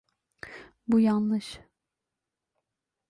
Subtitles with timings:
[0.87, 1.59] Bu yanlış.